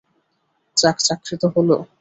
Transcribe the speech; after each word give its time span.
যাক, 0.77 0.97
চাকরি 0.99 1.35
তো 1.37 1.47
হলো। 1.55 1.77